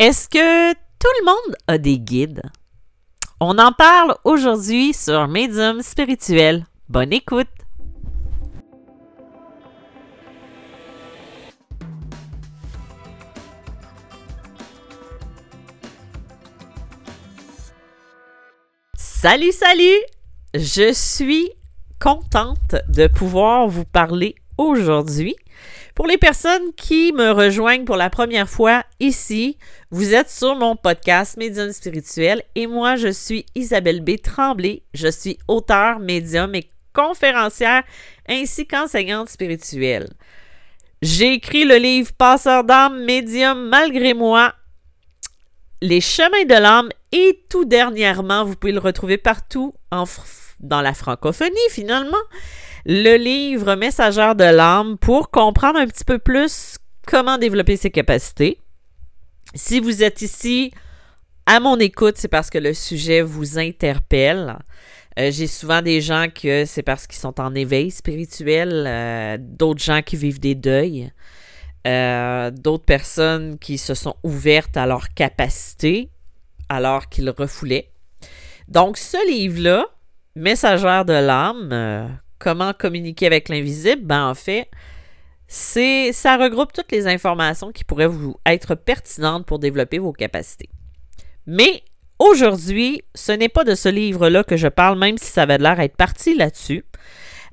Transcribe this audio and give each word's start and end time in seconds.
Est-ce 0.00 0.30
que 0.30 0.72
tout 0.72 1.12
le 1.20 1.26
monde 1.26 1.56
a 1.66 1.76
des 1.76 1.98
guides? 1.98 2.40
On 3.38 3.58
en 3.58 3.70
parle 3.70 4.16
aujourd'hui 4.24 4.94
sur 4.94 5.28
Medium 5.28 5.82
Spirituel. 5.82 6.64
Bonne 6.88 7.12
écoute! 7.12 7.46
Salut, 18.96 19.52
salut! 19.52 20.00
Je 20.54 20.94
suis 20.94 21.50
contente 22.00 22.76
de 22.88 23.06
pouvoir 23.06 23.68
vous 23.68 23.84
parler 23.84 24.34
aujourd'hui. 24.56 25.36
Pour 25.94 26.06
les 26.06 26.18
personnes 26.18 26.72
qui 26.76 27.12
me 27.12 27.30
rejoignent 27.30 27.84
pour 27.84 27.96
la 27.96 28.10
première 28.10 28.48
fois 28.48 28.84
ici, 29.00 29.58
vous 29.90 30.14
êtes 30.14 30.30
sur 30.30 30.54
mon 30.56 30.76
podcast 30.76 31.36
Médium 31.36 31.72
spirituel 31.72 32.42
et 32.54 32.66
moi 32.66 32.96
je 32.96 33.08
suis 33.08 33.46
Isabelle 33.54 34.00
B. 34.00 34.20
Tremblay. 34.22 34.82
Je 34.94 35.08
suis 35.08 35.38
auteure, 35.48 35.98
médium 35.98 36.54
et 36.54 36.70
conférencière 36.92 37.82
ainsi 38.28 38.66
qu'enseignante 38.66 39.28
spirituelle. 39.28 40.08
J'ai 41.02 41.32
écrit 41.34 41.64
le 41.64 41.76
livre 41.76 42.12
Passeur 42.12 42.64
d'âme, 42.64 43.04
médium 43.04 43.68
malgré 43.68 44.14
moi, 44.14 44.54
Les 45.82 46.02
chemins 46.02 46.44
de 46.44 46.60
l'âme 46.60 46.90
et 47.10 47.42
tout 47.48 47.64
dernièrement, 47.64 48.44
vous 48.44 48.54
pouvez 48.54 48.72
le 48.72 48.80
retrouver 48.80 49.16
partout 49.16 49.74
en 49.90 50.04
dans 50.60 50.82
la 50.82 50.92
francophonie 50.92 51.56
finalement, 51.70 52.18
le 52.86 53.16
livre 53.16 53.74
Messagère 53.74 54.34
de 54.34 54.44
l'âme 54.44 54.96
pour 54.98 55.30
comprendre 55.30 55.78
un 55.78 55.86
petit 55.86 56.04
peu 56.04 56.18
plus 56.18 56.78
comment 57.06 57.38
développer 57.38 57.76
ses 57.76 57.90
capacités. 57.90 58.58
Si 59.54 59.80
vous 59.80 60.02
êtes 60.02 60.22
ici 60.22 60.72
à 61.46 61.58
mon 61.58 61.78
écoute, 61.78 62.14
c'est 62.16 62.28
parce 62.28 62.50
que 62.50 62.58
le 62.58 62.74
sujet 62.74 63.22
vous 63.22 63.58
interpelle. 63.58 64.56
Euh, 65.18 65.30
j'ai 65.32 65.48
souvent 65.48 65.82
des 65.82 66.00
gens 66.00 66.26
que 66.32 66.64
c'est 66.64 66.84
parce 66.84 67.06
qu'ils 67.08 67.18
sont 67.18 67.40
en 67.40 67.54
éveil 67.54 67.90
spirituel, 67.90 68.84
euh, 68.86 69.36
d'autres 69.40 69.82
gens 69.82 70.02
qui 70.02 70.16
vivent 70.16 70.38
des 70.38 70.54
deuils, 70.54 71.10
euh, 71.86 72.52
d'autres 72.52 72.84
personnes 72.84 73.58
qui 73.58 73.78
se 73.78 73.94
sont 73.94 74.14
ouvertes 74.22 74.76
à 74.76 74.86
leurs 74.86 75.12
capacités 75.12 76.10
alors 76.68 77.08
qu'ils 77.08 77.30
refoulaient. 77.30 77.90
Donc, 78.68 78.96
ce 78.96 79.16
livre-là, 79.28 79.86
Messagère 80.36 81.04
de 81.04 81.14
l'âme, 81.14 82.20
comment 82.40 82.72
communiquer 82.72 83.26
avec 83.26 83.48
l'invisible, 83.48 84.02
ben 84.02 84.28
en 84.28 84.34
fait, 84.34 84.68
c'est 85.46 86.12
ça 86.12 86.36
regroupe 86.36 86.72
toutes 86.72 86.90
les 86.90 87.06
informations 87.06 87.70
qui 87.70 87.84
pourraient 87.84 88.08
vous 88.08 88.36
être 88.46 88.74
pertinentes 88.74 89.46
pour 89.46 89.60
développer 89.60 89.98
vos 89.98 90.12
capacités. 90.12 90.68
Mais 91.46 91.82
aujourd'hui, 92.18 93.02
ce 93.14 93.32
n'est 93.32 93.48
pas 93.48 93.64
de 93.64 93.74
ce 93.74 93.88
livre-là 93.88 94.42
que 94.42 94.56
je 94.56 94.68
parle, 94.68 94.98
même 94.98 95.18
si 95.18 95.26
ça 95.26 95.42
avait 95.42 95.58
l'air 95.58 95.78
être 95.80 95.96
parti 95.96 96.34
là-dessus. 96.34 96.84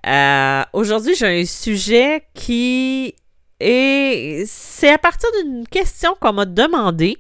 Euh, 0.06 0.64
aujourd'hui, 0.74 1.16
j'ai 1.16 1.42
un 1.42 1.46
sujet 1.46 2.24
qui 2.34 3.16
est. 3.60 4.44
C'est 4.48 4.92
à 4.92 4.98
partir 4.98 5.30
d'une 5.42 5.68
question 5.68 6.16
qu'on 6.20 6.34
m'a 6.34 6.46
demandé. 6.46 7.18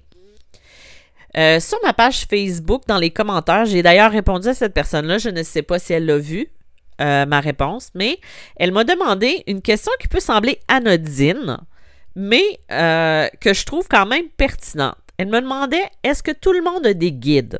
Euh, 1.35 1.59
sur 1.59 1.77
ma 1.83 1.93
page 1.93 2.25
Facebook, 2.29 2.83
dans 2.87 2.97
les 2.97 3.11
commentaires, 3.11 3.65
j'ai 3.65 3.83
d'ailleurs 3.83 4.11
répondu 4.11 4.47
à 4.47 4.53
cette 4.53 4.73
personne-là. 4.73 5.17
Je 5.17 5.29
ne 5.29 5.43
sais 5.43 5.61
pas 5.61 5.77
si 5.77 5.93
elle 5.93 6.05
l'a 6.05 6.17
vu, 6.17 6.47
euh, 7.01 7.25
ma 7.25 7.39
réponse, 7.39 7.89
mais 7.93 8.19
elle 8.55 8.71
m'a 8.71 8.83
demandé 8.83 9.43
une 9.47 9.61
question 9.61 9.91
qui 9.99 10.07
peut 10.07 10.19
sembler 10.19 10.59
anodine, 10.67 11.57
mais 12.15 12.59
euh, 12.71 13.27
que 13.39 13.53
je 13.53 13.65
trouve 13.65 13.87
quand 13.87 14.05
même 14.05 14.29
pertinente. 14.35 14.97
Elle 15.17 15.27
me 15.27 15.41
demandait 15.41 15.89
est-ce 16.03 16.23
que 16.23 16.31
tout 16.31 16.53
le 16.53 16.61
monde 16.61 16.85
a 16.85 16.93
des 16.93 17.11
guides? 17.11 17.59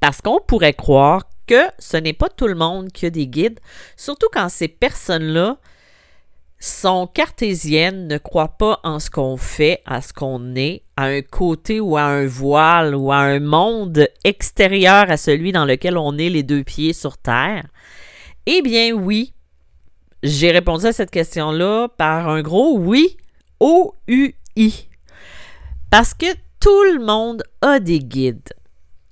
Parce 0.00 0.20
qu'on 0.20 0.40
pourrait 0.40 0.74
croire 0.74 1.22
que 1.46 1.62
ce 1.78 1.96
n'est 1.96 2.12
pas 2.12 2.28
tout 2.28 2.46
le 2.46 2.54
monde 2.54 2.90
qui 2.92 3.06
a 3.06 3.10
des 3.10 3.26
guides, 3.26 3.60
surtout 3.96 4.28
quand 4.32 4.48
ces 4.48 4.68
personnes-là 4.68 5.58
sont 6.60 7.06
cartésiennes, 7.06 8.06
ne 8.06 8.18
croient 8.18 8.56
pas 8.58 8.80
en 8.84 9.00
ce 9.00 9.10
qu'on 9.10 9.38
fait, 9.38 9.82
à 9.86 10.02
ce 10.02 10.12
qu'on 10.12 10.54
est, 10.54 10.82
à 10.96 11.04
un 11.04 11.22
côté 11.22 11.80
ou 11.80 11.96
à 11.96 12.02
un 12.02 12.26
voile 12.26 12.94
ou 12.94 13.10
à 13.10 13.16
un 13.16 13.40
monde 13.40 14.06
extérieur 14.24 15.10
à 15.10 15.16
celui 15.16 15.52
dans 15.52 15.64
lequel 15.64 15.96
on 15.96 16.18
est 16.18 16.28
les 16.28 16.42
deux 16.42 16.62
pieds 16.62 16.92
sur 16.92 17.16
terre. 17.16 17.64
Eh 18.46 18.62
bien 18.62 18.92
oui, 18.92 19.34
j'ai 20.22 20.50
répondu 20.50 20.86
à 20.86 20.92
cette 20.92 21.10
question-là 21.10 21.88
par 21.96 22.28
un 22.28 22.42
gros 22.42 22.78
oui, 22.78 23.16
O-U-I. 23.60 24.88
Parce 25.90 26.14
que 26.14 26.26
tout 26.58 26.84
le 26.94 27.04
monde 27.04 27.42
a 27.60 27.80
des 27.80 27.98
guides. 27.98 28.54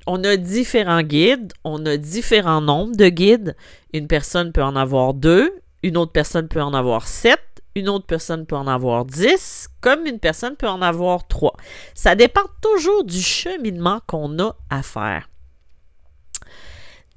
On 0.06 0.24
a 0.24 0.36
différents 0.36 1.02
guides, 1.02 1.52
on 1.64 1.84
a 1.84 1.96
différents 1.98 2.62
nombres 2.62 2.96
de 2.96 3.08
guides. 3.08 3.56
Une 3.92 4.06
personne 4.06 4.52
peut 4.52 4.62
en 4.62 4.76
avoir 4.76 5.12
deux, 5.12 5.52
une 5.82 5.98
autre 5.98 6.12
personne 6.12 6.48
peut 6.48 6.62
en 6.62 6.72
avoir 6.72 7.06
sept, 7.06 7.40
une 7.74 7.88
autre 7.88 8.06
personne 8.06 8.46
peut 8.46 8.56
en 8.56 8.66
avoir 8.66 9.04
dix, 9.04 9.68
comme 9.80 10.06
une 10.06 10.18
personne 10.18 10.56
peut 10.56 10.68
en 10.68 10.82
avoir 10.82 11.28
trois. 11.28 11.54
Ça 11.94 12.14
dépend 12.14 12.46
toujours 12.62 13.04
du 13.04 13.20
cheminement 13.20 14.00
qu'on 14.06 14.38
a 14.38 14.56
à 14.70 14.82
faire. 14.82 15.27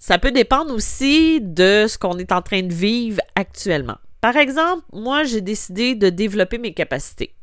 Ça 0.02 0.18
peut 0.18 0.32
dépendre 0.32 0.74
aussi 0.74 1.40
de 1.42 1.86
ce 1.88 1.96
qu'on 1.96 2.18
est 2.18 2.32
en 2.32 2.42
train 2.42 2.64
de 2.64 2.74
vivre 2.74 3.22
actuellement. 3.36 3.98
Par 4.20 4.36
exemple, 4.36 4.84
moi, 4.92 5.26
j'ai 5.26 5.42
décidé 5.42 5.94
de 5.94 6.10
développer 6.10 6.58
mes 6.58 6.74
capacités. 6.74 7.36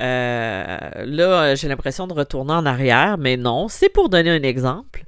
Euh, 0.00 0.76
là, 1.04 1.56
j'ai 1.56 1.66
l'impression 1.66 2.06
de 2.06 2.12
retourner 2.12 2.52
en 2.52 2.64
arrière, 2.66 3.18
mais 3.18 3.36
non, 3.36 3.66
c'est 3.66 3.88
pour 3.88 4.10
donner 4.10 4.30
un 4.30 4.44
exemple. 4.44 5.04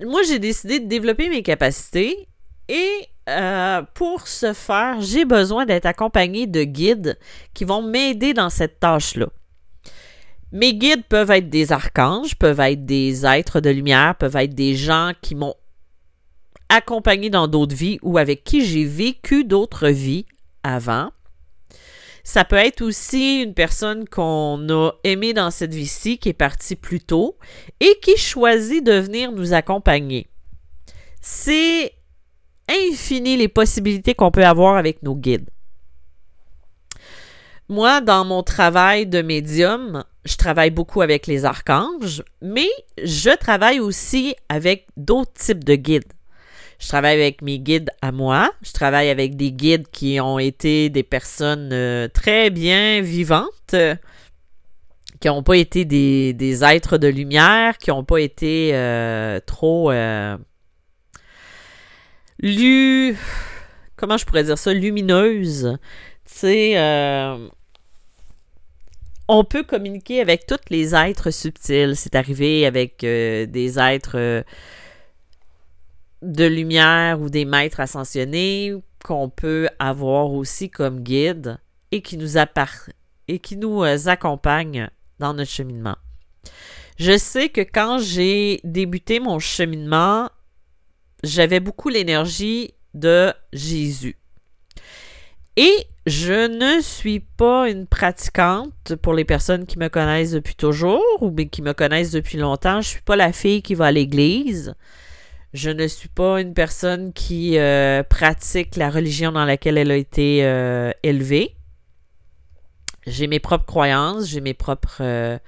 Moi, 0.00 0.22
j'ai 0.26 0.38
décidé 0.38 0.80
de 0.80 0.86
développer 0.86 1.28
mes 1.28 1.42
capacités 1.42 2.26
et 2.70 2.90
euh, 3.28 3.82
pour 3.92 4.26
ce 4.26 4.54
faire, 4.54 5.02
j'ai 5.02 5.26
besoin 5.26 5.66
d'être 5.66 5.84
accompagné 5.84 6.46
de 6.46 6.64
guides 6.64 7.18
qui 7.52 7.66
vont 7.66 7.82
m'aider 7.82 8.32
dans 8.32 8.48
cette 8.48 8.80
tâche-là. 8.80 9.26
Mes 10.52 10.74
guides 10.74 11.04
peuvent 11.04 11.30
être 11.30 11.50
des 11.50 11.72
archanges, 11.72 12.36
peuvent 12.36 12.60
être 12.60 12.86
des 12.86 13.26
êtres 13.26 13.60
de 13.60 13.70
lumière, 13.70 14.14
peuvent 14.16 14.36
être 14.36 14.54
des 14.54 14.74
gens 14.76 15.12
qui 15.20 15.34
m'ont 15.34 15.54
accompagné 16.68 17.30
dans 17.30 17.48
d'autres 17.48 17.74
vies 17.74 17.98
ou 18.02 18.18
avec 18.18 18.44
qui 18.44 18.64
j'ai 18.64 18.84
vécu 18.84 19.44
d'autres 19.44 19.88
vies 19.88 20.26
avant. 20.62 21.10
Ça 22.24 22.44
peut 22.44 22.56
être 22.56 22.82
aussi 22.82 23.42
une 23.42 23.54
personne 23.54 24.08
qu'on 24.08 24.68
a 24.68 24.90
aimée 25.04 25.32
dans 25.32 25.52
cette 25.52 25.72
vie-ci, 25.72 26.18
qui 26.18 26.30
est 26.30 26.32
partie 26.32 26.74
plus 26.74 27.00
tôt 27.00 27.38
et 27.78 27.98
qui 28.02 28.16
choisit 28.16 28.84
de 28.84 28.94
venir 28.94 29.30
nous 29.30 29.52
accompagner. 29.52 30.26
C'est 31.20 31.92
infini 32.68 33.36
les 33.36 33.48
possibilités 33.48 34.14
qu'on 34.14 34.32
peut 34.32 34.44
avoir 34.44 34.76
avec 34.76 35.02
nos 35.04 35.14
guides. 35.14 35.50
Moi, 37.68 38.00
dans 38.00 38.24
mon 38.24 38.44
travail 38.44 39.06
de 39.06 39.22
médium, 39.22 40.04
je 40.24 40.36
travaille 40.36 40.70
beaucoup 40.70 41.02
avec 41.02 41.26
les 41.26 41.44
archanges, 41.44 42.22
mais 42.40 42.68
je 43.02 43.36
travaille 43.36 43.80
aussi 43.80 44.36
avec 44.48 44.86
d'autres 44.96 45.32
types 45.32 45.64
de 45.64 45.74
guides. 45.74 46.12
Je 46.78 46.86
travaille 46.86 47.14
avec 47.14 47.42
mes 47.42 47.58
guides 47.58 47.90
à 48.02 48.12
moi, 48.12 48.52
je 48.62 48.70
travaille 48.70 49.08
avec 49.08 49.34
des 49.34 49.50
guides 49.50 49.88
qui 49.90 50.20
ont 50.20 50.38
été 50.38 50.90
des 50.90 51.02
personnes 51.02 51.70
euh, 51.72 52.06
très 52.06 52.50
bien 52.50 53.00
vivantes, 53.00 53.74
qui 55.20 55.28
n'ont 55.28 55.42
pas 55.42 55.56
été 55.56 55.84
des, 55.84 56.64
êtres 56.64 56.98
de 56.98 57.08
lumière, 57.08 57.78
qui 57.78 57.90
n'ont 57.90 58.04
pas 58.04 58.18
été 58.18 58.70
euh, 58.74 59.40
trop 59.44 59.90
euh, 59.90 60.36
lu... 62.38 63.16
Comment 63.96 64.18
je 64.18 64.26
pourrais 64.26 64.44
dire 64.44 64.58
ça? 64.58 64.74
Lumineuses. 64.74 65.78
Sais, 66.26 66.76
on 69.28 69.44
peut 69.44 69.64
communiquer 69.64 70.20
avec 70.20 70.46
tous 70.46 70.70
les 70.70 70.94
êtres 70.94 71.30
subtils. 71.30 71.96
C'est 71.96 72.14
arrivé 72.14 72.66
avec 72.66 73.02
euh, 73.02 73.46
des 73.46 73.78
êtres 73.78 74.16
euh, 74.18 74.42
de 76.22 76.44
lumière 76.44 77.20
ou 77.20 77.28
des 77.28 77.44
maîtres 77.44 77.80
ascensionnés 77.80 78.72
qu'on 79.04 79.28
peut 79.28 79.68
avoir 79.78 80.32
aussi 80.32 80.70
comme 80.70 81.00
guide 81.00 81.58
et 81.90 82.02
qui 82.02 82.16
nous, 82.16 82.36
et 83.28 83.38
qui 83.38 83.56
nous 83.56 83.82
euh, 83.82 84.06
accompagnent 84.06 84.90
dans 85.18 85.34
notre 85.34 85.50
cheminement. 85.50 85.96
Je 86.98 87.18
sais 87.18 87.48
que 87.48 87.60
quand 87.60 87.98
j'ai 87.98 88.60
débuté 88.64 89.20
mon 89.20 89.38
cheminement, 89.38 90.30
j'avais 91.22 91.60
beaucoup 91.60 91.88
l'énergie 91.88 92.74
de 92.94 93.32
Jésus. 93.52 94.16
Et 95.56 95.86
je 96.06 96.46
ne 96.46 96.80
suis 96.82 97.20
pas 97.20 97.68
une 97.68 97.86
pratiquante 97.86 98.94
pour 99.02 99.14
les 99.14 99.24
personnes 99.24 99.66
qui 99.66 99.78
me 99.78 99.88
connaissent 99.88 100.32
depuis 100.32 100.54
toujours 100.54 101.02
ou 101.20 101.34
qui 101.34 101.62
me 101.62 101.72
connaissent 101.72 102.10
depuis 102.10 102.38
longtemps. 102.38 102.80
Je 102.82 102.88
ne 102.88 102.92
suis 102.92 103.02
pas 103.02 103.16
la 103.16 103.32
fille 103.32 103.62
qui 103.62 103.74
va 103.74 103.86
à 103.86 103.92
l'église. 103.92 104.74
Je 105.54 105.70
ne 105.70 105.86
suis 105.86 106.10
pas 106.10 106.40
une 106.40 106.52
personne 106.52 107.12
qui 107.14 107.58
euh, 107.58 108.02
pratique 108.02 108.76
la 108.76 108.90
religion 108.90 109.32
dans 109.32 109.46
laquelle 109.46 109.78
elle 109.78 109.90
a 109.90 109.96
été 109.96 110.44
euh, 110.44 110.92
élevée. 111.02 111.56
J'ai 113.06 113.26
mes 113.26 113.40
propres 113.40 113.64
croyances, 113.64 114.28
j'ai 114.28 114.40
mes 114.40 114.54
propres 114.54 114.98
euh, 115.00 115.38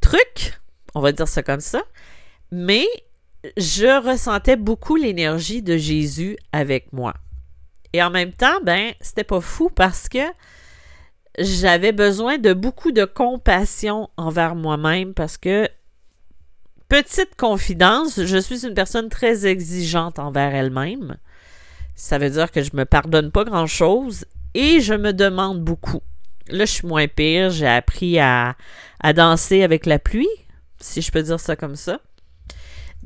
trucs, 0.00 0.58
on 0.94 1.00
va 1.00 1.12
dire 1.12 1.28
ça 1.28 1.42
comme 1.42 1.60
ça. 1.60 1.82
Mais 2.50 2.86
je 3.56 4.04
ressentais 4.04 4.56
beaucoup 4.56 4.96
l'énergie 4.96 5.62
de 5.62 5.76
Jésus 5.76 6.36
avec 6.52 6.92
moi. 6.92 7.14
Et 7.92 8.02
en 8.02 8.10
même 8.10 8.32
temps, 8.32 8.60
ben, 8.62 8.92
c'était 9.00 9.24
pas 9.24 9.40
fou 9.40 9.70
parce 9.70 10.08
que 10.08 10.18
j'avais 11.38 11.92
besoin 11.92 12.38
de 12.38 12.52
beaucoup 12.52 12.92
de 12.92 13.04
compassion 13.04 14.08
envers 14.16 14.54
moi-même 14.54 15.14
parce 15.14 15.36
que, 15.36 15.68
petite 16.88 17.36
confidence, 17.36 18.22
je 18.24 18.38
suis 18.38 18.66
une 18.66 18.74
personne 18.74 19.08
très 19.08 19.46
exigeante 19.46 20.18
envers 20.18 20.54
elle-même. 20.54 21.16
Ça 21.94 22.18
veut 22.18 22.30
dire 22.30 22.50
que 22.50 22.62
je 22.62 22.70
me 22.74 22.84
pardonne 22.84 23.30
pas 23.30 23.44
grand-chose 23.44 24.24
et 24.54 24.80
je 24.80 24.94
me 24.94 25.12
demande 25.12 25.62
beaucoup. 25.62 26.02
Là, 26.48 26.64
je 26.64 26.72
suis 26.72 26.86
moins 26.86 27.08
pire. 27.08 27.50
J'ai 27.50 27.66
appris 27.66 28.18
à, 28.18 28.56
à 29.00 29.12
danser 29.12 29.62
avec 29.62 29.86
la 29.86 29.98
pluie, 29.98 30.28
si 30.80 31.02
je 31.02 31.10
peux 31.10 31.22
dire 31.22 31.40
ça 31.40 31.56
comme 31.56 31.76
ça. 31.76 32.00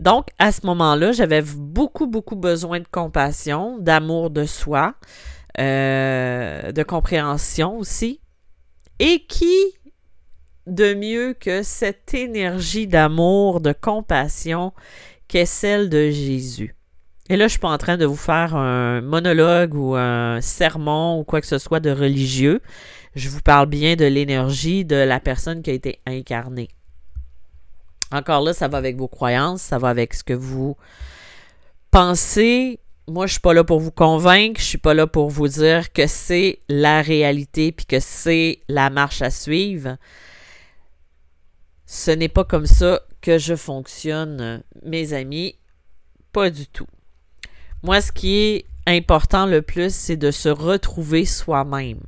Donc, 0.00 0.28
à 0.38 0.50
ce 0.50 0.64
moment-là, 0.64 1.12
j'avais 1.12 1.42
beaucoup, 1.42 2.06
beaucoup 2.06 2.34
besoin 2.34 2.80
de 2.80 2.88
compassion, 2.90 3.76
d'amour 3.78 4.30
de 4.30 4.46
soi, 4.46 4.94
euh, 5.58 6.72
de 6.72 6.82
compréhension 6.82 7.76
aussi. 7.76 8.22
Et 8.98 9.26
qui 9.28 9.54
de 10.66 10.94
mieux 10.94 11.34
que 11.38 11.62
cette 11.62 12.14
énergie 12.14 12.86
d'amour, 12.86 13.60
de 13.60 13.74
compassion 13.74 14.72
qu'est 15.28 15.44
celle 15.44 15.90
de 15.90 16.08
Jésus? 16.08 16.74
Et 17.28 17.36
là, 17.36 17.40
je 17.40 17.44
ne 17.44 17.48
suis 17.50 17.58
pas 17.58 17.68
en 17.68 17.78
train 17.78 17.98
de 17.98 18.06
vous 18.06 18.16
faire 18.16 18.56
un 18.56 19.02
monologue 19.02 19.74
ou 19.74 19.96
un 19.96 20.40
sermon 20.40 21.20
ou 21.20 21.24
quoi 21.24 21.42
que 21.42 21.46
ce 21.46 21.58
soit 21.58 21.80
de 21.80 21.90
religieux. 21.90 22.62
Je 23.14 23.28
vous 23.28 23.42
parle 23.42 23.68
bien 23.68 23.96
de 23.96 24.06
l'énergie 24.06 24.86
de 24.86 24.96
la 24.96 25.20
personne 25.20 25.60
qui 25.60 25.68
a 25.68 25.74
été 25.74 26.00
incarnée. 26.06 26.70
Encore 28.12 28.42
là, 28.42 28.52
ça 28.52 28.68
va 28.68 28.78
avec 28.78 28.96
vos 28.96 29.08
croyances, 29.08 29.62
ça 29.62 29.78
va 29.78 29.88
avec 29.88 30.14
ce 30.14 30.24
que 30.24 30.32
vous 30.32 30.76
pensez. 31.90 32.80
Moi, 33.06 33.26
je 33.26 33.32
suis 33.32 33.40
pas 33.40 33.54
là 33.54 33.64
pour 33.64 33.80
vous 33.80 33.90
convaincre, 33.90 34.60
je 34.60 34.66
suis 34.66 34.78
pas 34.78 34.94
là 34.94 35.06
pour 35.06 35.30
vous 35.30 35.48
dire 35.48 35.92
que 35.92 36.06
c'est 36.06 36.60
la 36.68 37.02
réalité 37.02 37.72
puis 37.72 37.86
que 37.86 38.00
c'est 38.00 38.60
la 38.68 38.90
marche 38.90 39.22
à 39.22 39.30
suivre. 39.30 39.96
Ce 41.86 42.10
n'est 42.10 42.28
pas 42.28 42.44
comme 42.44 42.66
ça 42.66 43.00
que 43.20 43.38
je 43.38 43.56
fonctionne, 43.56 44.62
mes 44.84 45.12
amis. 45.12 45.56
Pas 46.32 46.50
du 46.50 46.66
tout. 46.68 46.86
Moi, 47.82 48.00
ce 48.00 48.12
qui 48.12 48.36
est 48.36 48.66
important 48.86 49.46
le 49.46 49.62
plus, 49.62 49.92
c'est 49.92 50.16
de 50.16 50.30
se 50.30 50.48
retrouver 50.48 51.24
soi-même 51.24 52.00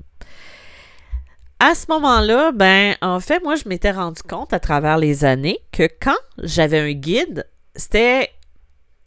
à 1.62 1.76
ce 1.76 1.86
moment-là, 1.90 2.50
ben, 2.50 2.96
en 3.02 3.20
fait, 3.20 3.40
moi, 3.44 3.54
je 3.54 3.68
m'étais 3.68 3.92
rendu 3.92 4.20
compte 4.22 4.52
à 4.52 4.58
travers 4.58 4.98
les 4.98 5.24
années 5.24 5.60
que 5.70 5.88
quand 6.00 6.18
j'avais 6.42 6.80
un 6.80 6.90
guide, 6.90 7.46
c'était 7.76 8.30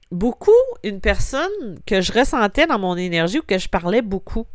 beaucoup 0.09 0.51
une 0.81 1.01
personne 1.01 1.41
que 1.85 1.99
je 1.99 2.13
ressentais 2.13 2.65
dans 2.65 2.79
mon 2.79 2.95
énergie 2.95 3.39
ou 3.39 3.41
que 3.41 3.57
je 3.57 3.67
parlais 3.67 4.01
beaucoup. 4.01 4.45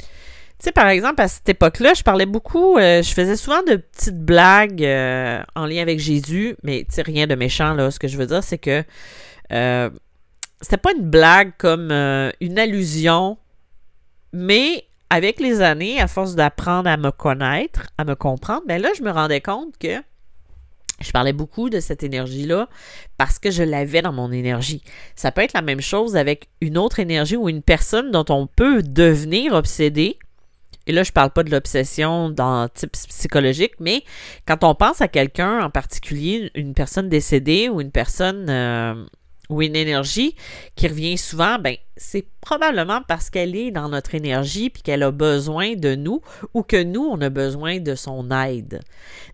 Tu 0.00 0.64
sais, 0.64 0.72
par 0.72 0.88
exemple, 0.88 1.22
à 1.22 1.28
cette 1.28 1.48
époque-là, 1.48 1.94
je 1.94 2.02
parlais 2.02 2.26
beaucoup, 2.26 2.76
euh, 2.78 3.00
je 3.00 3.14
faisais 3.14 3.36
souvent 3.36 3.62
de 3.62 3.76
petites 3.76 4.18
blagues 4.18 4.82
euh, 4.82 5.40
en 5.54 5.66
lien 5.66 5.82
avec 5.82 6.00
Jésus, 6.00 6.56
mais 6.64 6.80
tu 6.80 6.96
sais, 6.96 7.02
rien 7.02 7.28
de 7.28 7.36
méchant, 7.36 7.74
là. 7.74 7.92
Ce 7.92 8.00
que 8.00 8.08
je 8.08 8.18
veux 8.18 8.26
dire, 8.26 8.42
c'est 8.42 8.58
que 8.58 8.82
euh, 9.52 9.88
c'était 10.60 10.78
pas 10.78 10.90
une 10.98 11.08
blague 11.08 11.52
comme 11.58 11.92
une 11.92 12.58
allusion, 12.58 13.38
mais 14.32 14.84
avec 15.10 15.40
les 15.40 15.60
années, 15.60 16.00
à 16.00 16.06
force 16.06 16.36
d'apprendre 16.36 16.88
à 16.88 16.96
me 16.96 17.10
connaître, 17.10 17.88
à 17.98 18.04
me 18.04 18.14
comprendre, 18.14 18.62
ben 18.66 18.80
là, 18.80 18.90
je 18.96 19.02
me 19.02 19.10
rendais 19.10 19.40
compte 19.40 19.76
que 19.78 20.00
je 21.00 21.10
parlais 21.12 21.32
beaucoup 21.32 21.70
de 21.70 21.80
cette 21.80 22.02
énergie-là 22.02 22.68
parce 23.16 23.38
que 23.38 23.50
je 23.50 23.62
l'avais 23.62 24.02
dans 24.02 24.12
mon 24.12 24.30
énergie. 24.30 24.82
Ça 25.16 25.32
peut 25.32 25.40
être 25.40 25.54
la 25.54 25.62
même 25.62 25.80
chose 25.80 26.16
avec 26.16 26.48
une 26.60 26.78
autre 26.78 27.00
énergie 27.00 27.36
ou 27.36 27.48
une 27.48 27.62
personne 27.62 28.10
dont 28.10 28.24
on 28.28 28.46
peut 28.46 28.82
devenir 28.82 29.54
obsédé. 29.54 30.18
Et 30.86 30.92
là, 30.92 31.02
je 31.02 31.10
ne 31.10 31.14
parle 31.14 31.30
pas 31.30 31.42
de 31.42 31.50
l'obsession 31.50 32.30
dans 32.30 32.68
type 32.68 32.92
psychologique, 32.92 33.74
mais 33.80 34.02
quand 34.46 34.62
on 34.64 34.74
pense 34.74 35.00
à 35.00 35.08
quelqu'un 35.08 35.60
en 35.60 35.70
particulier, 35.70 36.50
une 36.54 36.74
personne 36.74 37.08
décédée 37.08 37.68
ou 37.68 37.80
une 37.80 37.92
personne 37.92 38.48
euh, 38.50 39.04
ou 39.50 39.62
une 39.62 39.76
énergie 39.76 40.34
qui 40.76 40.88
revient 40.88 41.18
souvent, 41.18 41.58
ben, 41.58 41.76
c'est 41.96 42.24
probablement 42.40 43.02
parce 43.06 43.28
qu'elle 43.28 43.54
est 43.54 43.70
dans 43.70 43.88
notre 43.88 44.14
énergie 44.14 44.70
puis 44.70 44.82
qu'elle 44.82 45.02
a 45.02 45.10
besoin 45.10 45.74
de 45.74 45.94
nous 45.94 46.22
ou 46.54 46.62
que 46.62 46.82
nous, 46.82 47.02
on 47.02 47.20
a 47.20 47.28
besoin 47.28 47.80
de 47.80 47.94
son 47.94 48.30
aide. 48.30 48.80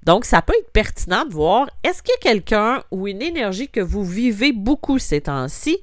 Donc, 0.03 0.25
ça 0.25 0.43
peut 0.43 0.55
être 0.59 0.73
pertinent 0.73 1.25
de 1.25 1.33
voir 1.33 1.69
est-ce 1.85 2.03
qu'il 2.03 2.15
y 2.15 2.29
a 2.29 2.33
quelqu'un 2.33 2.83
ou 2.91 3.07
une 3.07 3.23
énergie 3.23 3.69
que 3.69 3.81
vous 3.81 4.05
vivez 4.05 4.53
beaucoup 4.53 4.99
ces 4.99 5.21
temps-ci 5.21 5.79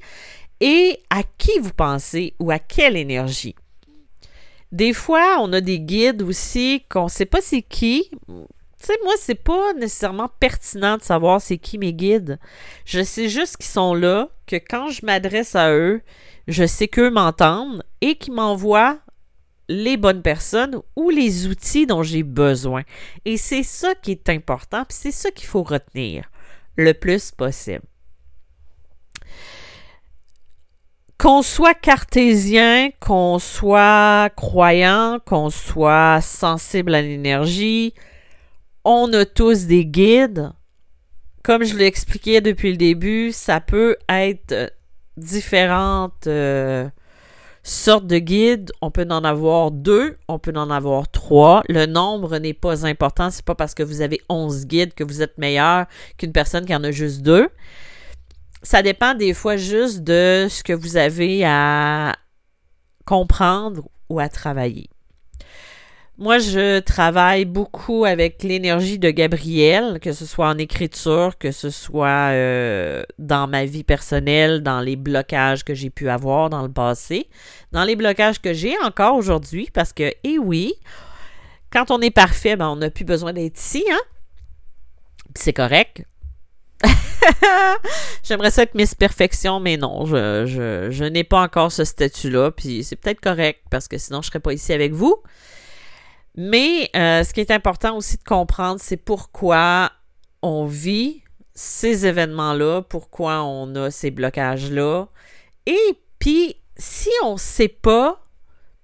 et 0.60 1.00
à 1.10 1.24
qui 1.38 1.60
vous 1.60 1.74
pensez 1.74 2.34
ou 2.40 2.52
à 2.52 2.60
quelle 2.60 2.98
énergie? 2.98 3.56
Des 4.72 4.94
fois, 4.94 5.38
on 5.40 5.54
a 5.54 5.62
des 5.62 5.80
guides 5.80 6.24
aussi 6.24 6.84
qu'on 6.90 7.04
ne 7.04 7.10
sait 7.10 7.28
pas 7.28 7.42
c'est 7.42 7.62
qui, 7.62 8.10
tu 8.84 8.88
sais, 8.88 9.00
moi, 9.04 9.14
c'est 9.18 9.42
pas 9.42 9.74
nécessairement 9.74 10.30
pertinent 10.40 10.98
de 10.98 11.04
savoir 11.04 11.40
c'est 11.40 11.58
qui 11.58 11.78
mes 11.78 11.94
guides. 11.94 12.38
Je 12.84 13.02
sais 13.02 13.30
juste 13.30 13.56
qu'ils 13.56 13.66
sont 13.68 13.94
là, 13.94 14.30
que 14.46 14.58
quand 14.58 14.90
je 14.90 15.06
m'adresse 15.06 15.56
à 15.56 15.72
eux, 15.72 16.02
je 16.50 16.66
sais 16.66 16.90
qu'eux 16.90 17.10
m'entendent 17.10 17.84
et 18.02 18.16
qu'ils 18.16 18.34
m'envoient 18.34 19.00
les 19.70 19.96
bonnes 19.96 20.22
personnes 20.22 20.82
ou 20.98 21.10
les 21.10 21.48
outils 21.48 21.86
dont 21.86 22.04
j'ai 22.04 22.24
besoin. 22.24 22.84
Et 23.24 23.38
c'est 23.38 23.64
ça 23.64 23.96
qui 23.96 24.12
est 24.12 24.28
important, 24.28 24.84
puis 24.84 24.98
c'est 25.00 25.12
ça 25.12 25.32
qu'il 25.32 25.48
faut 25.48 25.64
retenir 25.64 26.30
le 26.76 26.94
plus 26.94 27.32
possible. 27.32 27.86
Qu'on 31.18 31.42
soit 31.42 31.74
cartésien, 31.74 32.90
qu'on 33.00 33.40
soit 33.40 34.30
croyant, 34.36 35.20
qu'on 35.26 35.50
soit 35.50 36.20
sensible 36.20 36.94
à 36.94 37.02
l'énergie, 37.02 37.94
on 38.84 39.12
a 39.14 39.26
tous 39.26 39.66
des 39.66 39.86
guides. 39.86 40.52
Comme 41.44 41.64
je 41.64 41.76
l'ai 41.76 41.86
expliqué 41.86 42.42
depuis 42.42 42.72
le 42.72 42.78
début, 42.78 43.32
ça 43.32 43.60
peut 43.60 43.98
être 44.08 44.74
différentes 45.18 46.28
euh, 46.28 46.90
sortes 47.64 48.08
de 48.08 48.18
guides. 48.18 48.72
On 48.82 48.92
peut 48.92 49.08
en 49.10 49.24
avoir 49.24 49.72
deux, 49.72 50.18
on 50.28 50.40
peut 50.40 50.54
en 50.56 50.70
avoir 50.70 51.10
trois. 51.12 51.64
Le 51.68 51.86
nombre 51.86 52.38
n'est 52.38 52.54
pas 52.54 52.86
important. 52.86 53.30
C'est 53.30 53.46
pas 53.46 53.56
parce 53.56 53.74
que 53.74 53.84
vous 53.84 54.02
avez 54.02 54.22
11 54.30 54.68
guides 54.68 54.94
que 54.94 55.04
vous 55.04 55.22
êtes 55.22 55.38
meilleur 55.38 55.86
qu'une 56.18 56.32
personne 56.32 56.66
qui 56.66 56.76
en 56.76 56.84
a 56.84 56.92
juste 56.92 57.22
deux. 57.22 57.50
Ça 58.62 58.82
dépend 58.82 59.14
des 59.14 59.34
fois 59.34 59.58
juste 59.58 60.02
de 60.04 60.48
ce 60.50 60.64
que 60.64 60.72
vous 60.72 60.96
avez 60.96 61.44
à 61.46 62.16
comprendre 63.06 63.90
ou 64.08 64.20
à 64.20 64.30
travailler. 64.30 64.90
Moi, 66.20 66.38
je 66.38 66.80
travaille 66.80 67.46
beaucoup 67.46 68.06
avec 68.06 68.44
l'énergie 68.44 69.00
de 69.00 69.10
Gabriel, 69.10 70.00
que 70.00 70.14
ce 70.14 70.28
soit 70.28 70.48
en 70.48 70.60
écriture, 70.60 71.40
que 71.40 71.52
ce 71.52 71.72
soit 71.72 72.30
euh, 72.32 73.04
dans 73.18 73.48
ma 73.48 73.66
vie 73.66 73.84
personnelle, 73.84 74.62
dans 74.62 74.80
les 74.80 74.96
blocages 74.96 75.64
que 75.64 75.74
j'ai 75.74 75.90
pu 75.90 76.10
avoir 76.10 76.52
dans 76.52 76.62
le 76.62 76.72
passé, 76.72 77.28
dans 77.72 77.84
les 77.84 77.96
blocages 77.96 78.40
que 78.40 78.54
j'ai 78.54 78.78
encore 78.84 79.16
aujourd'hui, 79.16 79.70
parce 79.74 79.92
que, 79.92 80.14
eh 80.24 80.38
oui, 80.38 80.76
quand 81.72 81.90
on 81.90 82.00
est 82.00 82.12
parfait, 82.12 82.56
ben, 82.56 82.70
on 82.70 82.76
n'a 82.76 82.92
plus 82.92 83.06
besoin 83.06 83.34
d'être 83.34 83.58
ici, 83.60 83.84
hein? 83.92 84.02
C'est 85.34 85.54
correct. 85.54 86.04
J'aimerais 88.24 88.52
ça 88.52 88.62
être 88.62 88.76
Miss 88.76 88.94
Perfection, 88.94 89.60
mais 89.60 89.78
non, 89.78 90.06
je, 90.06 90.46
je, 90.46 90.92
je 90.92 91.06
n'ai 91.06 91.24
pas 91.24 91.42
encore 91.42 91.72
ce 91.72 91.84
statut-là, 91.84 92.52
puis 92.52 92.84
c'est 92.84 92.98
peut-être 92.98 93.20
correct, 93.20 93.62
parce 93.72 93.88
que 93.88 93.98
sinon 93.98 94.22
je 94.22 94.28
ne 94.28 94.30
serais 94.30 94.40
pas 94.42 94.54
ici 94.54 94.74
avec 94.74 94.94
vous. 94.94 95.16
Mais 96.36 96.90
euh, 96.96 97.24
ce 97.24 97.34
qui 97.34 97.42
est 97.42 97.52
important 97.52 97.96
aussi 97.98 98.18
de 98.18 98.24
comprendre, 98.24 98.80
c'est 98.82 98.98
pourquoi 98.98 99.92
on 100.42 100.66
vit 100.66 101.24
ces 101.54 102.06
événements-là, 102.08 102.82
pourquoi 102.82 103.44
on 103.44 103.76
a 103.76 103.92
ces 103.92 104.12
blocages-là. 104.12 105.08
Et 105.66 105.98
puis, 106.20 106.56
si 106.78 107.10
on 107.24 107.34
ne 107.34 107.40
sait 107.40 107.68
pas 107.68 108.20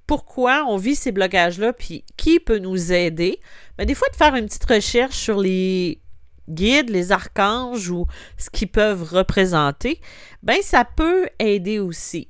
pourquoi 0.06 0.66
on 0.68 0.78
vit 0.78 0.96
ces 0.96 1.12
blocages-là, 1.12 1.74
puis 1.74 2.04
qui 2.18 2.40
peut 2.40 2.60
nous 2.60 2.92
aider, 2.92 3.40
bien, 3.78 3.86
des 3.86 3.96
fois, 3.96 4.08
de 4.10 4.16
faire 4.16 4.36
une 4.36 4.46
petite 4.46 4.66
recherche 4.66 5.16
sur 5.16 5.40
les 5.40 6.02
guides, 6.50 6.90
les 6.90 7.12
archanges 7.12 7.90
ou 7.90 8.06
ce 8.38 8.50
qu'ils 8.50 8.70
peuvent 8.70 9.04
représenter, 9.04 10.02
ben 10.42 10.58
ça 10.62 10.84
peut 10.84 11.28
aider 11.38 11.80
aussi. 11.80 12.28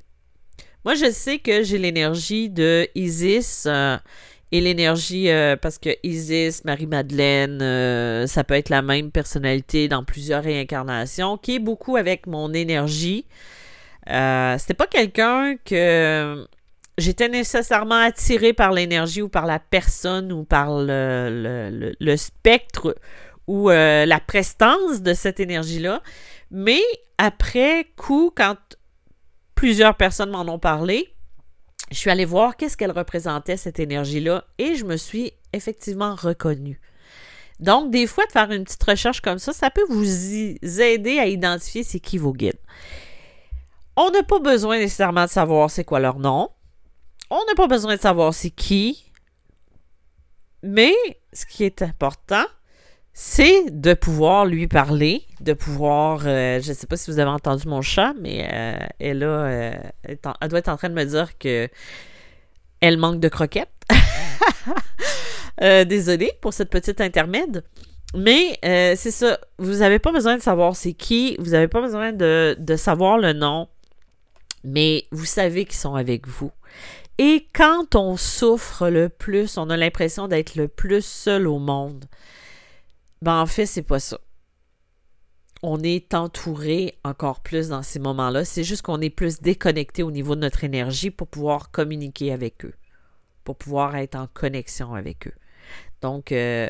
Moi, 0.85 0.95
je 0.95 1.11
sais 1.11 1.39
que 1.39 1.63
j'ai 1.63 1.77
l'énergie 1.77 2.49
de 2.49 2.87
Isis. 2.95 3.65
Euh, 3.65 3.97
et 4.51 4.61
l'énergie, 4.61 5.29
euh, 5.29 5.55
parce 5.55 5.77
que 5.77 5.89
Isis, 6.03 6.65
Marie-Madeleine, 6.65 7.61
euh, 7.61 8.25
ça 8.25 8.43
peut 8.43 8.55
être 8.55 8.69
la 8.69 8.81
même 8.81 9.11
personnalité 9.11 9.87
dans 9.87 10.03
plusieurs 10.03 10.43
réincarnations, 10.43 11.37
qui 11.37 11.55
est 11.55 11.59
beaucoup 11.59 11.97
avec 11.97 12.25
mon 12.25 12.51
énergie. 12.53 13.25
Euh, 14.09 14.57
c'était 14.57 14.73
pas 14.73 14.87
quelqu'un 14.87 15.55
que 15.63 16.47
j'étais 16.97 17.29
nécessairement 17.29 18.01
attirée 18.01 18.53
par 18.53 18.71
l'énergie 18.71 19.21
ou 19.21 19.29
par 19.29 19.45
la 19.45 19.59
personne 19.59 20.31
ou 20.31 20.43
par 20.43 20.79
le, 20.79 21.93
le, 21.99 22.17
spectre 22.17 22.95
ou 23.45 23.69
la 23.69 24.19
prestance 24.19 25.01
de 25.03 25.13
cette 25.13 25.39
énergie-là. 25.39 26.01
Mais 26.49 26.81
après 27.19 27.85
coup, 27.95 28.31
quand 28.35 28.57
plusieurs 29.53 29.95
personnes 29.95 30.31
m'en 30.31 30.41
ont 30.41 30.59
parlé, 30.59 31.13
je 31.91 31.97
suis 31.97 32.09
allée 32.09 32.25
voir 32.25 32.55
qu'est-ce 32.55 32.77
qu'elle 32.77 32.91
représentait, 32.91 33.57
cette 33.57 33.79
énergie-là, 33.79 34.45
et 34.57 34.75
je 34.75 34.85
me 34.85 34.97
suis 34.97 35.33
effectivement 35.53 36.15
reconnue. 36.15 36.79
Donc, 37.59 37.91
des 37.91 38.07
fois, 38.07 38.25
de 38.25 38.31
faire 38.31 38.51
une 38.51 38.63
petite 38.63 38.83
recherche 38.83 39.21
comme 39.21 39.39
ça, 39.39 39.51
ça 39.51 39.69
peut 39.69 39.85
vous 39.89 40.81
aider 40.81 41.19
à 41.19 41.27
identifier 41.27 41.83
c'est 41.83 41.99
qui 41.99 42.17
vos 42.17 42.33
guides. 42.33 42.59
On 43.95 44.11
n'a 44.11 44.23
pas 44.23 44.39
besoin 44.39 44.77
nécessairement 44.77 45.25
de 45.25 45.29
savoir 45.29 45.69
c'est 45.69 45.83
quoi 45.83 45.99
leur 45.99 46.19
nom. 46.19 46.49
On 47.29 47.41
n'a 47.47 47.55
pas 47.55 47.67
besoin 47.67 47.95
de 47.95 48.01
savoir 48.01 48.33
c'est 48.33 48.49
qui. 48.49 49.11
Mais 50.63 50.93
ce 51.33 51.45
qui 51.45 51.63
est 51.63 51.81
important, 51.81 52.45
c'est 53.21 53.65
de 53.69 53.93
pouvoir 53.93 54.45
lui 54.45 54.69
parler, 54.69 55.25
de 55.41 55.51
pouvoir, 55.51 56.21
euh, 56.23 56.61
je 56.61 56.69
ne 56.69 56.73
sais 56.73 56.87
pas 56.87 56.95
si 56.95 57.11
vous 57.11 57.19
avez 57.19 57.29
entendu 57.29 57.67
mon 57.67 57.81
chat, 57.81 58.13
mais 58.17 58.47
euh, 58.49 58.77
elle, 58.97 59.23
a, 59.23 59.27
euh, 59.27 59.73
elle, 60.03 60.47
doit 60.47 60.59
être 60.59 60.69
en 60.69 60.77
train 60.77 60.87
de 60.87 60.93
me 60.93 61.03
dire 61.03 61.37
que 61.37 61.67
elle 62.79 62.95
manque 62.95 63.19
de 63.19 63.27
croquettes. 63.27 63.67
désolée 65.89 66.31
pour 66.39 66.53
cette 66.53 66.69
petite 66.69 67.01
intermède. 67.01 67.65
Mais 68.15 68.57
c'est 68.95 69.11
ça, 69.11 69.37
vous 69.57 69.79
n'avez 69.79 69.99
pas 69.99 70.13
besoin 70.13 70.37
de 70.37 70.41
savoir 70.41 70.77
c'est 70.77 70.93
qui, 70.93 71.35
vous 71.39 71.49
n'avez 71.49 71.67
pas 71.67 71.81
besoin 71.81 72.13
de, 72.13 72.55
de 72.57 72.75
savoir 72.77 73.17
le 73.17 73.33
nom, 73.33 73.67
mais 74.63 75.07
vous 75.11 75.25
savez 75.25 75.65
qu'ils 75.65 75.75
sont 75.75 75.95
avec 75.95 76.25
vous. 76.25 76.51
Et 77.17 77.45
quand 77.53 77.95
on 77.95 78.15
souffre 78.15 78.87
le 78.87 79.09
plus, 79.09 79.57
on 79.57 79.69
a 79.69 79.75
l'impression 79.75 80.29
d'être 80.29 80.55
le 80.55 80.69
plus 80.69 81.03
seul 81.03 81.47
au 81.47 81.59
monde. 81.59 82.05
Ben 83.21 83.41
en 83.41 83.45
fait, 83.45 83.65
c'est 83.65 83.83
pas 83.83 83.99
ça. 83.99 84.19
On 85.61 85.81
est 85.83 86.13
entouré 86.13 86.97
encore 87.03 87.41
plus 87.41 87.69
dans 87.69 87.83
ces 87.83 87.99
moments-là. 87.99 88.45
C'est 88.45 88.63
juste 88.63 88.81
qu'on 88.81 89.01
est 89.01 89.09
plus 89.09 89.41
déconnecté 89.41 90.03
au 90.03 90.11
niveau 90.11 90.35
de 90.35 90.41
notre 90.41 90.63
énergie 90.63 91.11
pour 91.11 91.27
pouvoir 91.27 91.69
communiquer 91.71 92.31
avec 92.31 92.63
eux, 92.63 92.73
pour 93.43 93.57
pouvoir 93.57 93.97
être 93.97 94.15
en 94.15 94.27
connexion 94.27 94.93
avec 94.93 95.27
eux. 95.27 95.33
Donc, 96.01 96.31
euh, 96.31 96.69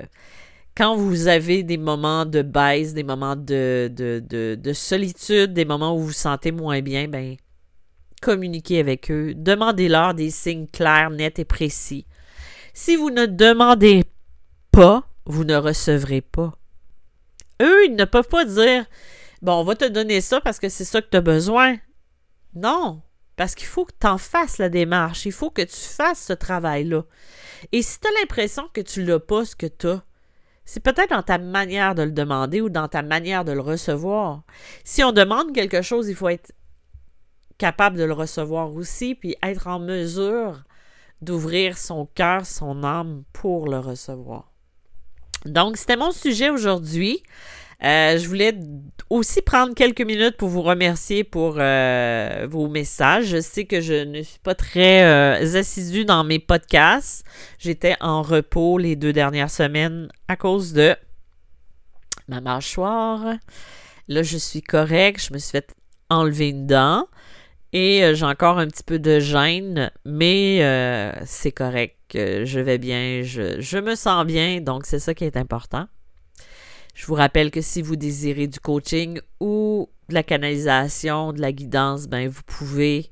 quand 0.76 0.96
vous 0.96 1.28
avez 1.28 1.62
des 1.62 1.78
moments 1.78 2.26
de 2.26 2.42
baisse, 2.42 2.94
des 2.94 3.04
moments 3.04 3.36
de, 3.36 3.92
de, 3.94 4.56
de, 4.56 4.74
solitude, 4.74 5.54
des 5.54 5.66
moments 5.66 5.94
où 5.94 6.00
vous 6.00 6.08
vous 6.08 6.14
sentez 6.14 6.52
moins 6.52 6.82
bien, 6.82 7.08
ben 7.08 7.36
communiquez 8.22 8.80
avec 8.80 9.12
eux. 9.12 9.34
Demandez-leur 9.36 10.14
des 10.14 10.30
signes 10.30 10.68
clairs, 10.68 11.10
nets 11.10 11.38
et 11.38 11.46
précis. 11.46 12.06
Si 12.74 12.96
vous 12.96 13.10
ne 13.10 13.26
demandez 13.26 14.04
pas, 14.72 15.09
vous 15.30 15.46
ne 15.46 15.56
recevrez 15.56 16.22
pas. 16.22 16.58
Eux, 17.62 17.86
ils 17.86 17.96
ne 17.96 18.06
peuvent 18.06 18.28
pas 18.28 18.46
dire 18.46 18.86
Bon, 19.42 19.54
on 19.54 19.64
va 19.64 19.76
te 19.76 19.86
donner 19.86 20.20
ça 20.20 20.42
parce 20.42 20.60
que 20.60 20.68
c'est 20.68 20.84
ça 20.84 21.02
que 21.02 21.10
tu 21.10 21.18
as 21.18 21.22
besoin. 21.22 21.78
Non, 22.56 23.02
parce 23.38 23.56
qu'il 23.56 23.68
faut 23.68 23.86
que 23.86 23.94
tu 23.98 24.08
en 24.08 24.18
fasses 24.18 24.58
la 24.58 24.68
démarche. 24.68 25.26
Il 25.26 25.32
faut 25.32 25.52
que 25.52 25.62
tu 25.62 25.78
fasses 25.78 26.26
ce 26.26 26.34
travail-là. 26.34 27.04
Et 27.72 27.82
si 27.82 28.00
tu 28.00 28.08
as 28.08 28.20
l'impression 28.20 28.68
que 28.74 28.82
tu 28.82 29.06
l'as 29.06 29.20
pas, 29.20 29.46
ce 29.46 29.56
que 29.56 29.68
tu 29.68 29.88
as, 29.88 30.04
c'est 30.66 30.82
peut-être 30.82 31.12
dans 31.12 31.24
ta 31.24 31.38
manière 31.38 31.96
de 31.96 32.04
le 32.04 32.12
demander 32.12 32.60
ou 32.60 32.70
dans 32.70 32.88
ta 32.88 33.02
manière 33.02 33.46
de 33.46 33.52
le 33.52 33.62
recevoir. 33.62 34.44
Si 34.84 35.04
on 35.04 35.12
demande 35.12 35.54
quelque 35.54 35.82
chose, 35.82 36.10
il 36.10 36.16
faut 36.16 36.30
être 36.30 36.54
capable 37.58 37.98
de 37.98 38.04
le 38.04 38.14
recevoir 38.14 38.74
aussi, 38.74 39.16
puis 39.16 39.36
être 39.44 39.68
en 39.68 39.80
mesure 39.80 40.64
d'ouvrir 41.22 41.78
son 41.78 42.06
cœur, 42.08 42.46
son 42.46 42.84
âme 42.84 43.24
pour 43.34 43.68
le 43.68 43.80
recevoir. 43.80 44.49
Donc, 45.46 45.78
c'était 45.78 45.98
mon 45.98 46.12
sujet 46.12 46.50
aujourd'hui. 46.50 47.24
Euh, 47.82 48.18
je 48.18 48.28
voulais 48.28 48.54
aussi 49.10 49.42
prendre 49.42 49.74
quelques 49.74 50.02
minutes 50.02 50.36
pour 50.36 50.50
vous 50.50 50.62
remercier 50.62 51.24
pour 51.24 51.56
euh, 51.58 52.46
vos 52.50 52.68
messages. 52.68 53.28
Je 53.28 53.40
sais 53.40 53.66
que 53.66 53.80
je 53.80 54.04
ne 54.04 54.22
suis 54.22 54.40
pas 54.40 54.54
très 54.54 55.04
euh, 55.04 55.58
assidue 55.58 56.04
dans 56.04 56.26
mes 56.26 56.40
podcasts. 56.40 57.26
J'étais 57.58 57.96
en 58.02 58.22
repos 58.22 58.78
les 58.78 58.98
deux 58.98 59.14
dernières 59.14 59.50
semaines 59.50 60.10
à 60.28 60.36
cause 60.36 60.74
de 60.74 60.96
ma 62.28 62.42
mâchoire. 62.42 63.36
Là, 64.10 64.24
je 64.24 64.38
suis 64.38 64.62
correcte. 64.62 65.26
Je 65.28 65.34
me 65.34 65.40
suis 65.40 65.52
fait 65.52 65.74
enlever 66.10 66.50
une 66.50 66.68
dent. 66.68 67.08
Et 67.72 68.16
j'ai 68.16 68.26
encore 68.26 68.58
un 68.58 68.68
petit 68.68 68.84
peu 68.84 68.98
de 68.98 69.20
gêne, 69.20 69.92
mais 70.06 70.60
c'est 71.26 71.52
correct 71.52 72.00
je 72.14 72.60
vais 72.60 72.78
bien, 72.78 73.22
je, 73.24 73.80
me 73.80 73.96
sens 73.96 74.26
bien, 74.26 74.62
donc 74.62 74.86
c'est 74.86 75.00
ça 75.00 75.14
qui 75.14 75.26
est 75.26 75.38
important. 75.38 75.88
Je 76.96 77.06
vous 77.06 77.14
rappelle 77.14 77.52
que 77.52 77.62
si 77.62 77.82
vous 77.82 77.96
désirez 77.96 78.48
du 78.48 78.60
coaching 78.60 79.20
ou 79.40 79.90
de 80.10 80.14
la 80.14 80.24
canalisation, 80.24 81.34
de 81.34 81.42
la 81.42 81.52
guidance, 81.52 82.08
ben 82.08 82.28
vous 82.28 82.42
pouvez 82.46 83.10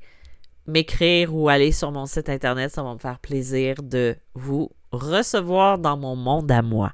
m'écrire 0.66 1.34
ou 1.34 1.48
aller 1.48 1.72
sur 1.72 1.92
mon 1.92 2.06
site 2.06 2.30
internet, 2.30 2.72
ça 2.72 2.84
va 2.84 2.94
me 2.94 3.00
faire 3.00 3.20
plaisir 3.20 3.76
de 3.82 4.16
vous 4.34 4.72
recevoir 4.92 5.78
dans 5.78 5.96
mon 5.96 6.16
monde 6.16 6.52
à 6.52 6.62
moi. 6.62 6.92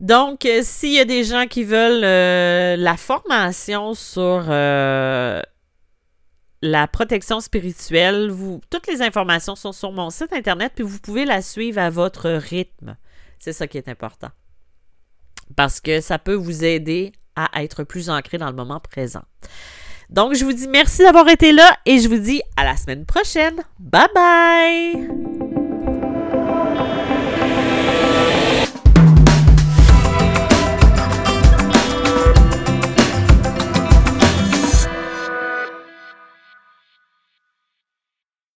Donc, 0.00 0.46
euh, 0.46 0.60
s'il 0.64 0.94
y 0.94 0.98
a 0.98 1.04
des 1.04 1.22
gens 1.22 1.46
qui 1.46 1.62
veulent 1.62 2.02
euh, 2.02 2.76
la 2.76 2.96
formation 2.96 3.94
sur 3.94 4.46
euh, 4.48 5.40
la 6.62 6.86
protection 6.86 7.40
spirituelle. 7.40 8.32
Toutes 8.70 8.86
les 8.86 9.02
informations 9.02 9.56
sont 9.56 9.72
sur 9.72 9.92
mon 9.92 10.10
site 10.10 10.32
internet, 10.32 10.72
puis 10.74 10.84
vous 10.84 11.00
pouvez 11.00 11.24
la 11.24 11.42
suivre 11.42 11.80
à 11.80 11.90
votre 11.90 12.30
rythme. 12.30 12.96
C'est 13.38 13.52
ça 13.52 13.66
qui 13.66 13.76
est 13.76 13.88
important. 13.88 14.30
Parce 15.56 15.80
que 15.80 16.00
ça 16.00 16.18
peut 16.18 16.34
vous 16.34 16.64
aider 16.64 17.12
à 17.34 17.62
être 17.62 17.82
plus 17.84 18.08
ancré 18.08 18.38
dans 18.38 18.48
le 18.48 18.56
moment 18.56 18.80
présent. 18.80 19.22
Donc, 20.08 20.34
je 20.34 20.44
vous 20.44 20.52
dis 20.52 20.68
merci 20.68 21.02
d'avoir 21.02 21.28
été 21.28 21.52
là 21.52 21.76
et 21.84 21.98
je 21.98 22.08
vous 22.08 22.18
dis 22.18 22.42
à 22.56 22.64
la 22.64 22.76
semaine 22.76 23.06
prochaine. 23.06 23.62
Bye 23.78 24.08
bye! 24.14 25.51